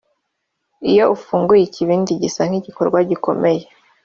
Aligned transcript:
iyo 0.91 1.03
ufunguye 1.15 1.61
ikibindi 1.65 2.11
gisa 2.21 2.41
nkigikorwa 2.49 2.97
gikomeye, 3.09 3.63